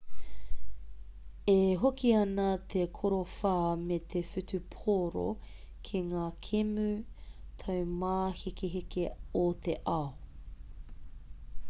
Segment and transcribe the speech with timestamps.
[1.55, 3.55] e hoki ana te korowha
[3.87, 5.25] me te whutupōro
[5.89, 6.87] ki ngā kēmu
[7.65, 9.05] taumāhekeheke
[9.43, 10.09] o te ao